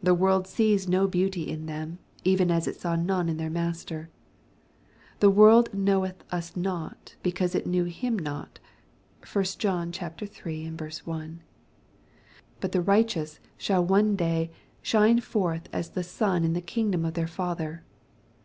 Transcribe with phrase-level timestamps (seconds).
[0.00, 4.08] The world sees no beauty in them, even as it saw none in their Master.
[5.16, 8.60] ^' The world knoweth us not, because it knew him not."
[9.28, 10.70] (1 John iii.
[11.04, 11.40] 1.)
[12.60, 17.04] But the righteous shall one day ^^ shine forth as the sun in the kingdom
[17.04, 17.82] of their Father."